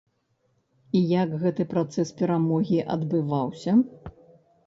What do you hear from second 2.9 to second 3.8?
адбываўся?